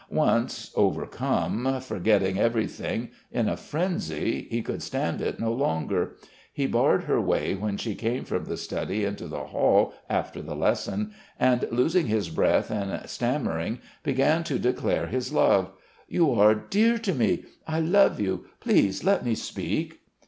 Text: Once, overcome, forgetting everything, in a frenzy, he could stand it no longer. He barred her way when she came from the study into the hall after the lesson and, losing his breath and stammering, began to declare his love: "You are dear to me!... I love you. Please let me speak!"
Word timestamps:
Once, 0.09 0.71
overcome, 0.75 1.79
forgetting 1.79 2.39
everything, 2.39 3.09
in 3.31 3.47
a 3.47 3.55
frenzy, 3.55 4.47
he 4.49 4.63
could 4.63 4.81
stand 4.81 5.21
it 5.21 5.39
no 5.39 5.53
longer. 5.53 6.15
He 6.51 6.65
barred 6.65 7.03
her 7.03 7.21
way 7.21 7.53
when 7.53 7.77
she 7.77 7.93
came 7.93 8.23
from 8.23 8.45
the 8.45 8.57
study 8.57 9.05
into 9.05 9.27
the 9.27 9.43
hall 9.43 9.93
after 10.09 10.41
the 10.41 10.55
lesson 10.55 11.13
and, 11.39 11.67
losing 11.71 12.07
his 12.07 12.29
breath 12.31 12.71
and 12.71 13.07
stammering, 13.07 13.77
began 14.01 14.43
to 14.45 14.57
declare 14.57 15.05
his 15.05 15.31
love: 15.31 15.69
"You 16.07 16.31
are 16.33 16.55
dear 16.55 16.97
to 16.97 17.13
me!... 17.13 17.45
I 17.67 17.79
love 17.79 18.19
you. 18.19 18.45
Please 18.59 19.03
let 19.03 19.23
me 19.23 19.35
speak!" 19.35 19.99